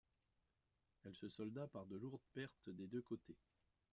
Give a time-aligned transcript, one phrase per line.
[1.03, 3.37] Elle se solda par de lourdes pertes des deux côtés.